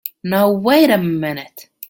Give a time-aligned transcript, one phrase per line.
[0.23, 1.69] Now wait a minute!